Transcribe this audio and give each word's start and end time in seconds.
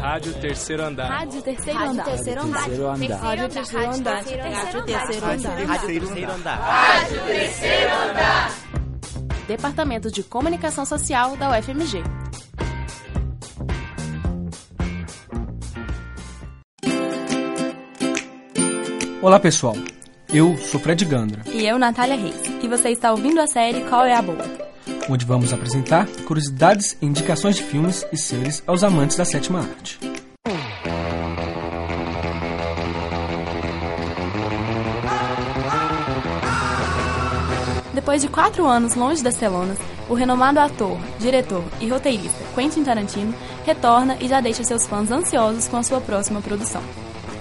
Rádio 0.00 0.34
Terceiro 0.34 0.84
Andar. 0.84 1.08
Rádio 1.08 1.42
Terceiro 1.42 1.78
Andar. 1.78 2.04
Terceiro 2.04 2.40
Andar. 2.42 2.60
Rádio 2.60 2.68
Terceiro 2.68 2.88
Andar. 2.88 3.20
Rádio 3.20 3.48
Terceiro 3.48 3.90
Andar. 3.90 4.14
Rádio 4.14 4.84
Terceiro 4.84 6.32
Andar. 6.32 6.58
Rádio 6.58 7.20
Terceiro 7.26 7.92
Andar. 7.92 8.50
Departamento 9.46 10.10
de 10.10 10.22
Comunicação 10.22 10.84
Social 10.84 11.36
da 11.36 11.50
UFMG. 11.50 12.02
Olá 19.20 19.40
pessoal, 19.40 19.74
eu 20.32 20.56
sou 20.58 20.78
Fred 20.78 21.04
Gandra. 21.06 21.42
E 21.46 21.66
eu, 21.66 21.78
Natália 21.78 22.16
Reis. 22.16 22.36
E 22.62 22.68
você 22.68 22.90
está 22.90 23.10
ouvindo 23.10 23.40
a 23.40 23.46
série 23.46 23.80
Qual 23.84 24.04
é 24.04 24.14
a 24.14 24.20
Boa? 24.20 24.63
Onde 25.08 25.26
vamos 25.26 25.52
apresentar 25.52 26.06
curiosidades 26.26 26.96
e 27.00 27.06
indicações 27.06 27.56
de 27.56 27.62
filmes 27.62 28.06
e 28.10 28.16
séries 28.16 28.62
aos 28.66 28.82
amantes 28.82 29.16
da 29.16 29.24
sétima 29.24 29.60
arte. 29.60 29.98
Depois 37.92 38.22
de 38.22 38.28
quatro 38.28 38.66
anos 38.66 38.94
longe 38.94 39.22
das 39.22 39.36
telonas, 39.36 39.78
o 40.08 40.14
renomado 40.14 40.58
ator, 40.58 40.98
diretor 41.18 41.64
e 41.80 41.88
roteirista 41.88 42.44
Quentin 42.54 42.84
Tarantino 42.84 43.34
retorna 43.64 44.16
e 44.20 44.28
já 44.28 44.40
deixa 44.40 44.64
seus 44.64 44.86
fãs 44.86 45.10
ansiosos 45.10 45.68
com 45.68 45.76
a 45.76 45.82
sua 45.82 46.00
próxima 46.00 46.40
produção. 46.40 46.82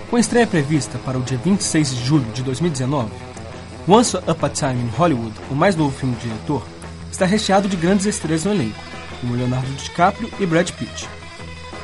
Com 0.09 0.17
a 0.17 0.19
estreia 0.19 0.47
prevista 0.47 0.97
para 0.99 1.17
o 1.17 1.21
dia 1.21 1.37
26 1.37 1.95
de 1.95 2.03
julho 2.05 2.31
de 2.33 2.43
2019, 2.43 3.09
Once 3.87 4.15
Upon 4.15 4.45
a 4.45 4.49
Time 4.49 4.81
in 4.81 4.89
Hollywood, 4.97 5.33
o 5.51 5.55
mais 5.55 5.75
novo 5.75 5.91
filme 5.91 6.15
do 6.15 6.21
diretor, 6.21 6.63
está 7.13 7.27
recheado 7.27 7.69
de 7.69 7.77
grandes 7.77 8.07
estrelas 8.07 8.43
no 8.43 8.51
elenco, 8.51 8.83
como 9.21 9.35
Leonardo 9.35 9.71
DiCaprio 9.73 10.31
e 10.39 10.47
Brad 10.47 10.71
Pitt. 10.71 11.07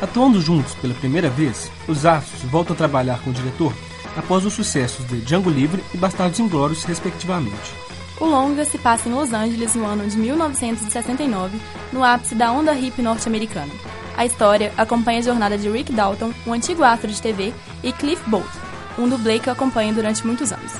Atuando 0.01 0.41
juntos 0.41 0.73
pela 0.73 0.93
primeira 0.95 1.29
vez, 1.29 1.71
os 1.87 2.03
astros 2.03 2.41
voltam 2.49 2.73
a 2.73 2.77
trabalhar 2.77 3.19
com 3.21 3.29
o 3.29 3.33
diretor 3.33 3.71
após 4.17 4.43
os 4.43 4.53
sucessos 4.53 5.07
de 5.07 5.21
Django 5.21 5.51
Livre 5.51 5.83
e 5.93 5.97
Bastardos 5.97 6.39
Inglórios, 6.39 6.83
respectivamente. 6.83 7.75
O 8.19 8.25
longa 8.25 8.65
se 8.65 8.79
passa 8.79 9.07
em 9.07 9.13
Los 9.13 9.31
Angeles 9.31 9.75
no 9.75 9.85
ano 9.85 10.07
de 10.07 10.17
1969, 10.17 11.59
no 11.93 12.03
ápice 12.03 12.33
da 12.33 12.51
onda 12.51 12.73
hip 12.73 12.99
norte-americana. 12.99 13.71
A 14.17 14.25
história 14.25 14.73
acompanha 14.77 15.19
a 15.19 15.23
jornada 15.23 15.59
de 15.59 15.69
Rick 15.69 15.93
Dalton, 15.93 16.33
um 16.47 16.53
antigo 16.53 16.83
astro 16.83 17.07
de 17.07 17.21
TV, 17.21 17.53
e 17.83 17.93
Cliff 17.93 18.27
Booth, 18.27 18.49
um 18.97 19.07
dublê 19.07 19.37
que 19.37 19.49
acompanha 19.49 19.93
durante 19.93 20.25
muitos 20.25 20.51
anos. 20.51 20.73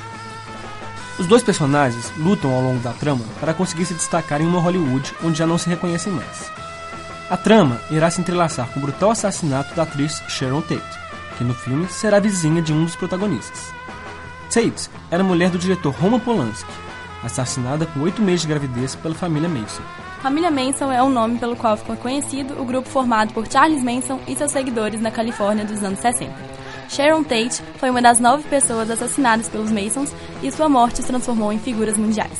Os 1.20 1.26
dois 1.26 1.42
personagens 1.42 2.10
lutam 2.16 2.50
ao 2.50 2.62
longo 2.62 2.80
da 2.80 2.94
trama 2.94 3.22
para 3.38 3.52
conseguir 3.52 3.84
se 3.84 3.92
destacar 3.92 4.40
em 4.40 4.46
uma 4.46 4.58
Hollywood 4.58 5.14
onde 5.22 5.38
já 5.38 5.46
não 5.46 5.58
se 5.58 5.68
reconhecem 5.68 6.10
mais. 6.10 6.50
A 7.28 7.36
trama 7.36 7.78
irá 7.90 8.10
se 8.10 8.22
entrelaçar 8.22 8.66
com 8.68 8.80
o 8.80 8.82
brutal 8.82 9.10
assassinato 9.10 9.74
da 9.74 9.82
atriz 9.82 10.22
Sharon 10.28 10.62
Tate, 10.62 10.98
que 11.36 11.44
no 11.44 11.52
filme 11.52 11.86
será 11.88 12.18
vizinha 12.18 12.62
de 12.62 12.72
um 12.72 12.86
dos 12.86 12.96
protagonistas. 12.96 13.70
Tate 14.48 14.88
era 15.10 15.22
mulher 15.22 15.50
do 15.50 15.58
diretor 15.58 15.92
Roman 15.92 16.20
Polanski, 16.20 16.72
assassinada 17.22 17.84
com 17.84 18.00
oito 18.00 18.22
meses 18.22 18.40
de 18.40 18.48
gravidez 18.48 18.94
pela 18.94 19.14
família 19.14 19.48
Manson. 19.48 19.82
Família 20.22 20.50
Manson 20.50 20.90
é 20.90 21.02
o 21.02 21.10
nome 21.10 21.38
pelo 21.38 21.54
qual 21.54 21.76
ficou 21.76 21.96
conhecido 21.96 22.58
o 22.58 22.64
grupo 22.64 22.88
formado 22.88 23.34
por 23.34 23.46
Charles 23.46 23.84
Manson 23.84 24.18
e 24.26 24.34
seus 24.34 24.52
seguidores 24.52 25.02
na 25.02 25.10
Califórnia 25.10 25.66
dos 25.66 25.84
anos 25.84 25.98
60. 25.98 26.59
Sharon 26.90 27.22
Tate 27.22 27.62
foi 27.78 27.88
uma 27.88 28.02
das 28.02 28.18
nove 28.18 28.42
pessoas 28.48 28.90
assassinadas 28.90 29.48
pelos 29.48 29.70
Masons 29.70 30.12
e 30.42 30.50
sua 30.50 30.68
morte 30.68 30.96
se 30.96 31.06
transformou 31.06 31.52
em 31.52 31.58
figuras 31.58 31.96
mundiais. 31.96 32.36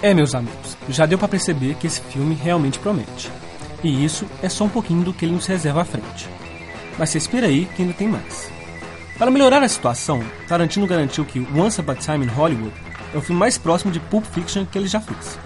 É, 0.00 0.14
meus 0.14 0.32
amigos, 0.32 0.76
já 0.88 1.04
deu 1.06 1.18
para 1.18 1.26
perceber 1.26 1.74
que 1.74 1.88
esse 1.88 2.00
filme 2.00 2.36
realmente 2.36 2.78
promete. 2.78 3.28
E 3.82 4.04
isso 4.04 4.26
é 4.42 4.48
só 4.48 4.64
um 4.64 4.68
pouquinho 4.68 5.02
do 5.02 5.12
que 5.12 5.24
ele 5.24 5.34
nos 5.34 5.46
reserva 5.46 5.82
à 5.82 5.84
frente. 5.84 6.28
Mas 6.96 7.10
você 7.10 7.18
espera 7.18 7.48
aí 7.48 7.64
que 7.74 7.82
ainda 7.82 7.94
tem 7.94 8.06
mais. 8.06 8.48
Para 9.18 9.30
melhorar 9.30 9.60
a 9.60 9.68
situação, 9.68 10.22
Tarantino 10.46 10.86
garantiu 10.86 11.24
que 11.24 11.40
Once 11.52 11.80
Upon 11.80 11.92
a 11.92 11.96
Time 11.96 12.24
in 12.24 12.28
Hollywood 12.28 12.74
é 13.12 13.18
o 13.18 13.20
filme 13.20 13.40
mais 13.40 13.58
próximo 13.58 13.90
de 13.90 13.98
Pulp 13.98 14.24
Fiction 14.24 14.64
que 14.66 14.78
ele 14.78 14.86
já 14.86 15.00
fez. 15.00 15.36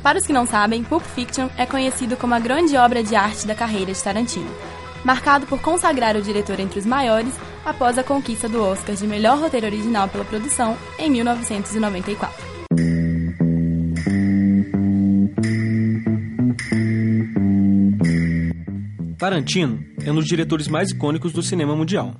Para 0.00 0.18
os 0.18 0.26
que 0.26 0.32
não 0.32 0.46
sabem, 0.46 0.84
Pulp 0.84 1.02
Fiction 1.02 1.48
é 1.56 1.66
conhecido 1.66 2.16
como 2.16 2.34
a 2.34 2.38
grande 2.38 2.76
obra 2.76 3.02
de 3.02 3.16
arte 3.16 3.48
da 3.48 3.54
carreira 3.54 3.92
de 3.92 4.02
Tarantino, 4.02 4.50
marcado 5.04 5.46
por 5.46 5.60
consagrar 5.60 6.16
o 6.16 6.22
diretor 6.22 6.58
entre 6.60 6.78
os 6.78 6.86
maiores 6.86 7.34
após 7.64 7.98
a 7.98 8.04
conquista 8.04 8.48
do 8.48 8.62
Oscar 8.62 8.94
de 8.94 9.06
melhor 9.06 9.38
roteiro 9.38 9.66
original 9.66 10.08
pela 10.08 10.24
produção 10.24 10.76
em 10.98 11.10
1994. 11.10 12.52
Tarantino 19.18 19.84
é 20.04 20.10
um 20.10 20.16
dos 20.16 20.26
diretores 20.26 20.66
mais 20.66 20.90
icônicos 20.90 21.32
do 21.32 21.42
cinema 21.44 21.76
mundial. 21.76 22.16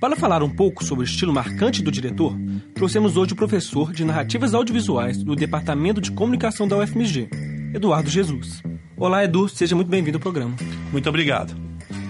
Para 0.00 0.16
falar 0.16 0.42
um 0.42 0.48
pouco 0.48 0.82
sobre 0.82 1.04
o 1.04 1.06
estilo 1.06 1.34
marcante 1.34 1.82
do 1.82 1.90
diretor, 1.90 2.34
trouxemos 2.74 3.16
hoje 3.16 3.34
o 3.34 3.36
professor 3.36 3.92
de 3.92 4.04
narrativas 4.04 4.54
audiovisuais 4.54 5.22
do 5.22 5.36
Departamento 5.36 6.00
de 6.00 6.10
Comunicação 6.12 6.66
da 6.66 6.78
UFMG, 6.78 7.28
Eduardo 7.74 8.08
Jesus. 8.08 8.62
Olá, 8.96 9.22
Edu, 9.22 9.48
seja 9.50 9.76
muito 9.76 9.88
bem-vindo 9.88 10.16
ao 10.16 10.22
programa. 10.22 10.56
Muito 10.90 11.08
obrigado. 11.10 11.67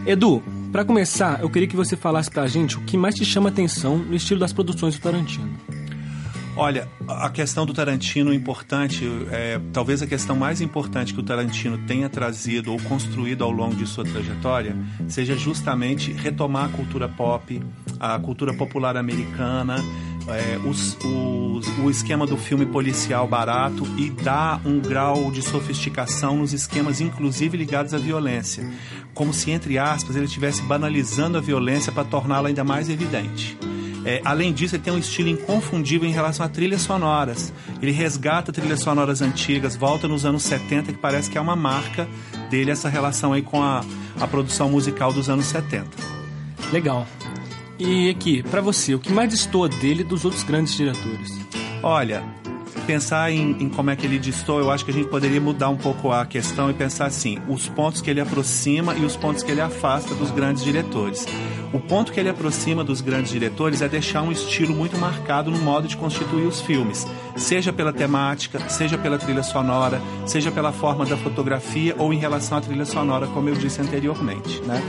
Edu, 0.09 0.43
para 0.73 0.87
começar, 0.87 1.43
eu 1.43 1.51
queria 1.51 1.69
que 1.69 1.77
você 1.77 1.95
falasse 1.95 2.31
pra 2.31 2.47
gente 2.47 2.79
o 2.79 2.81
que 2.81 2.97
mais 2.97 3.15
te 3.15 3.27
chama 3.27 3.51
atenção 3.51 3.99
no 3.99 4.15
estilo 4.15 4.41
das 4.41 4.55
produções 4.55 4.95
do 4.95 5.03
Tarantino. 5.03 5.51
Olha, 6.61 6.89
a 7.07 7.31
questão 7.31 7.65
do 7.65 7.73
Tarantino 7.73 8.35
importante, 8.35 9.09
é, 9.31 9.61
talvez 9.73 10.03
a 10.03 10.09
questão 10.09 10.35
mais 10.35 10.61
importante 10.61 11.15
que 11.15 11.21
o 11.21 11.23
Tarantino 11.23 11.79
tenha 11.87 12.09
trazido 12.09 12.73
ou 12.73 12.83
construído 12.83 13.45
ao 13.45 13.53
longo 13.53 13.77
de 13.77 13.87
sua 13.87 14.05
trajetória 14.05 14.77
seja 15.07 15.37
justamente 15.37 16.11
retomar 16.11 16.65
a 16.65 16.69
cultura 16.69 17.09
pop, 17.09 17.63
a 18.01 18.19
cultura 18.19 18.53
popular 18.53 18.97
americana, 18.97 19.77
é, 20.27 20.59
os, 20.69 20.99
os, 21.05 21.69
o 21.79 21.89
esquema 21.89 22.27
do 22.27 22.37
filme 22.37 22.67
policial 22.67 23.29
barato 23.29 23.87
e 23.97 24.11
dar 24.11 24.61
um 24.67 24.81
grau 24.81 25.31
de 25.31 25.43
sofisticação 25.43 26.39
nos 26.39 26.53
esquemas, 26.53 27.01
inclusive 27.01 27.57
ligados 27.57 27.95
à 27.95 27.99
violência. 27.99 28.69
Como 29.15 29.33
se, 29.33 29.53
entre 29.53 29.79
aspas, 29.79 30.17
ele 30.17 30.25
estivesse 30.25 30.61
banalizando 30.63 31.39
a 31.39 31.41
violência 31.41 31.93
para 31.93 32.03
torná-la 32.03 32.49
ainda 32.49 32.65
mais 32.65 32.91
evidente. 32.91 33.57
É, 34.09 34.23
além 34.25 34.55
disso, 34.55 34.75
ele 34.75 34.83
tem 34.83 34.91
um 34.91 34.99
estilo 34.99 35.29
inconfundível 35.29 36.09
em 36.09 36.13
relação 36.13 36.47
a 36.47 36.49
trilhas 36.49 36.81
sonoras. 36.81 37.53
Ele 37.83 37.93
resgata 37.93 38.51
trilhas 38.51 38.81
sonoras 38.81 39.21
antigas, 39.21 39.77
volta 39.77 40.09
nos 40.09 40.25
anos 40.25 40.45
70, 40.45 40.95
que 40.95 40.99
parece 40.99 41.29
que 41.29 41.37
é 41.37 41.41
uma 41.41 41.55
marca 41.55 42.09
dele 42.49 42.71
essa 42.71 42.89
relação 42.89 43.35
aí 43.35 43.43
com 43.43 43.63
a, 43.63 43.85
a 44.19 44.27
produção 44.27 44.71
musical 44.71 45.13
dos 45.13 45.29
anos 45.29 45.45
70. 45.45 45.91
Legal. 46.73 47.07
E 47.79 48.09
aqui, 48.09 48.43
para 48.45 48.63
você, 48.63 48.95
o 48.95 48.99
que 48.99 49.13
mais 49.13 49.29
destoa 49.29 49.69
dele 49.69 50.03
dos 50.03 50.25
outros 50.25 50.43
grandes 50.43 50.75
diretores? 50.75 51.39
Olha, 51.83 52.25
pensar 52.87 53.31
em, 53.31 53.63
em, 53.63 53.69
como 53.69 53.91
é 53.91 53.97
que 53.97 54.07
ele 54.07 54.19
distou, 54.19 54.61
eu 54.61 54.71
acho 54.71 54.85
que 54.85 54.91
a 54.91 54.95
gente 54.95 55.09
poderia 55.09 55.41
mudar 55.41 55.69
um 55.69 55.77
pouco 55.77 56.11
a 56.13 56.25
questão 56.25 56.71
e 56.71 56.75
pensar 56.75 57.07
assim: 57.07 57.39
os 57.49 57.69
pontos 57.69 58.01
que 58.01 58.11
ele 58.11 58.21
aproxima 58.21 58.95
e 58.95 59.05
os 59.05 59.17
pontos 59.17 59.43
que 59.43 59.51
ele 59.51 59.61
afasta 59.61 60.15
dos 60.15 60.31
grandes 60.31 60.63
diretores. 60.65 61.27
O 61.73 61.79
ponto 61.79 62.13
que 62.13 62.19
ele 62.19 62.31
aproxima 62.31 62.83
dos 62.83 63.03
grandes 63.03 63.31
diretores 63.31 63.83
é 63.83 63.89
deixar 63.89 64.23
um 64.23 64.33
estilo 64.33 64.75
muito 64.75 64.97
marcado 64.97 65.51
no 65.51 65.59
modo 65.59 65.87
de 65.87 65.97
constituir 65.99 66.47
os 66.47 66.63
filmes, 66.63 67.07
seja 67.37 67.73
pela 67.73 67.93
temática, 67.93 68.59
seja 68.71 68.97
pela 68.97 69.19
trilha 69.19 69.43
sonora, 69.43 70.01
seja 70.25 70.51
pela 70.51 70.73
forma 70.73 71.05
da 71.05 71.17
fotografia 71.17 71.95
ou 71.99 72.13
em 72.13 72.19
relação 72.19 72.57
à 72.57 72.61
trilha 72.61 72.87
sonora, 72.87 73.27
como 73.27 73.51
eu 73.51 73.55
disse 73.55 73.83
anteriormente, 73.83 74.63
né? 74.63 74.83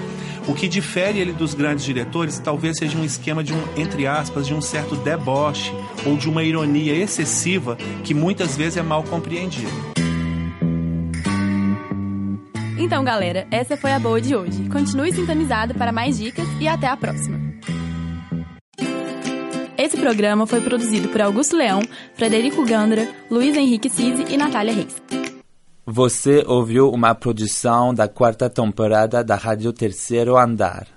O 0.49 0.55
que 0.55 0.67
difere 0.67 1.19
ele 1.19 1.31
dos 1.31 1.53
grandes 1.53 1.85
diretores 1.85 2.39
talvez 2.39 2.75
seja 2.79 2.97
um 2.97 3.05
esquema 3.05 3.43
de 3.43 3.53
um, 3.53 3.61
entre 3.77 4.07
aspas, 4.07 4.47
de 4.47 4.53
um 4.55 4.59
certo 4.59 4.95
deboche 4.95 5.71
ou 6.03 6.17
de 6.17 6.27
uma 6.27 6.43
ironia 6.43 6.95
excessiva 6.95 7.77
que 8.03 8.15
muitas 8.15 8.57
vezes 8.57 8.77
é 8.77 8.81
mal 8.81 9.03
compreendido. 9.03 9.71
Então, 12.79 13.03
galera, 13.03 13.45
essa 13.51 13.77
foi 13.77 13.91
a 13.91 13.99
boa 13.99 14.19
de 14.19 14.35
hoje. 14.35 14.67
Continue 14.69 15.13
sintonizado 15.13 15.75
para 15.75 15.91
mais 15.91 16.17
dicas 16.17 16.47
e 16.59 16.67
até 16.67 16.87
a 16.87 16.97
próxima. 16.97 17.39
Esse 19.77 19.97
programa 19.97 20.47
foi 20.47 20.61
produzido 20.61 21.09
por 21.09 21.21
Augusto 21.21 21.55
Leão, 21.55 21.81
Frederico 22.15 22.65
Gandra, 22.65 23.07
Luiz 23.29 23.55
Henrique 23.55 23.87
Cise 23.87 24.25
e 24.27 24.35
Natália 24.35 24.73
Reis. 24.73 24.95
Você 25.91 26.43
ouviu 26.45 26.91
uma 26.91 27.15
produção 27.15 27.95
da 27.95 28.07
quarta 28.07 28.47
temporada 28.47 29.23
da 29.23 29.33
Rádio 29.33 29.73
Terceiro 29.73 30.37
Andar. 30.37 30.87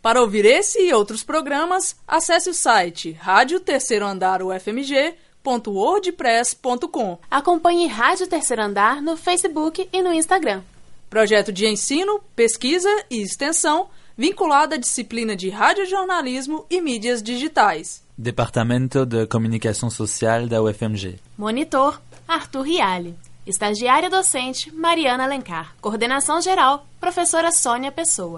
Para 0.00 0.20
ouvir 0.20 0.44
esse 0.44 0.78
e 0.78 0.94
outros 0.94 1.24
programas, 1.24 1.96
acesse 2.06 2.48
o 2.48 2.54
site 2.54 3.10
Rádio 3.10 3.58
Terceiro 3.58 4.06
Andar 4.06 4.44
UFMG.wordpress.com. 4.44 7.18
Acompanhe 7.28 7.88
Rádio 7.88 8.28
Terceiro 8.28 8.62
Andar 8.62 9.02
no 9.02 9.16
Facebook 9.16 9.88
e 9.92 10.00
no 10.00 10.12
Instagram. 10.12 10.62
Projeto 11.10 11.52
de 11.52 11.66
ensino, 11.66 12.20
pesquisa 12.36 12.88
e 13.10 13.20
extensão 13.20 13.88
vinculado 14.16 14.76
à 14.76 14.78
disciplina 14.78 15.34
de 15.34 15.50
radiojornalismo 15.50 16.64
e 16.70 16.80
mídias 16.80 17.20
digitais. 17.20 18.00
Departamento 18.16 19.04
de 19.04 19.26
Comunicação 19.26 19.90
Social 19.90 20.46
da 20.46 20.62
UFMG. 20.62 21.18
Monitor 21.36 22.00
Arthur 22.28 22.62
Riale. 22.62 23.25
Estagiária 23.46 24.10
docente 24.10 24.74
Mariana 24.74 25.22
Alencar. 25.22 25.72
Coordenação 25.80 26.40
geral 26.40 26.84
Professora 26.98 27.52
Sônia 27.52 27.92
Pessoa. 27.92 28.34